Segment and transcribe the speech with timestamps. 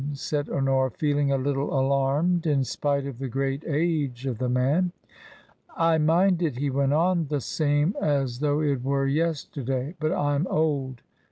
[0.15, 4.91] said Honora, feeling a little alarmed in spite of the great age of the man."
[5.91, 9.93] I mind it," he went on," the same as though it were yesterday.
[9.99, 11.03] But Tm old.